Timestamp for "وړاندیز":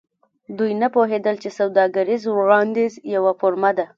2.27-2.93